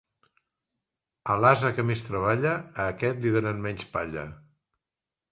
[1.33, 2.53] A l'ase que més treballa,
[2.85, 4.23] a aquest li donen menys palla.